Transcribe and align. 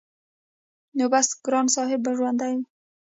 نو 0.97 1.05
بس 1.13 1.27
ګران 1.45 1.65
صاحب 1.75 1.99
به 2.05 2.11
ژوندی 2.17 2.51
وي- 2.55 2.63